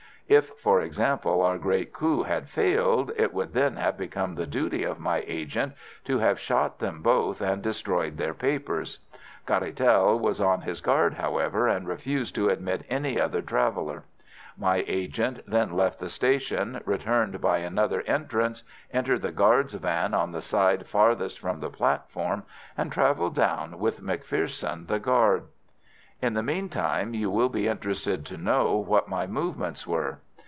If, 0.27 0.47
for 0.55 0.79
example, 0.79 1.41
our 1.41 1.57
great 1.57 1.91
coup 1.91 2.23
had 2.23 2.47
failed, 2.47 3.11
it 3.17 3.33
would 3.33 3.51
then 3.51 3.75
have 3.75 3.97
become 3.97 4.35
the 4.35 4.47
duty 4.47 4.83
of 4.85 4.97
my 4.97 5.25
agent 5.27 5.73
to 6.05 6.19
have 6.19 6.39
shot 6.39 6.79
them 6.79 7.01
both 7.01 7.41
and 7.41 7.61
destroyed 7.61 8.15
their 8.15 8.33
papers. 8.33 8.99
Caratal 9.45 10.17
was 10.17 10.39
on 10.39 10.61
his 10.61 10.79
guard, 10.79 11.15
however, 11.15 11.67
and 11.67 11.85
refused 11.85 12.33
to 12.35 12.47
admit 12.47 12.85
any 12.87 13.19
other 13.19 13.41
traveller. 13.41 14.05
My 14.57 14.85
agent 14.87 15.41
then 15.45 15.73
left 15.75 15.99
the 15.99 16.07
station, 16.09 16.79
returned 16.85 17.41
by 17.41 17.57
another 17.57 17.99
entrance, 18.03 18.63
entered 18.93 19.23
the 19.23 19.33
guard's 19.33 19.73
van 19.73 20.13
on 20.13 20.31
the 20.31 20.41
side 20.41 20.87
farthest 20.87 21.39
from 21.41 21.59
the 21.59 21.69
platform, 21.69 22.43
and 22.77 22.89
travelled 22.89 23.35
down 23.35 23.79
with 23.79 23.99
McPherson 23.99 24.87
the 24.87 24.97
guard. 24.99 25.43
"In 26.23 26.35
the 26.35 26.43
meantime 26.43 27.15
you 27.15 27.31
will 27.31 27.49
be 27.49 27.67
interested 27.67 28.27
to 28.27 28.37
know 28.37 28.75
what 28.75 29.07
my 29.07 29.25
movements 29.25 29.87
were. 29.87 30.19